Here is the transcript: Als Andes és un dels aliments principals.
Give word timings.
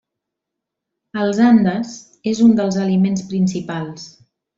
Als 1.23 1.41
Andes 1.47 1.91
és 2.31 2.41
un 2.47 2.57
dels 2.61 2.79
aliments 2.87 3.25
principals. 3.35 4.09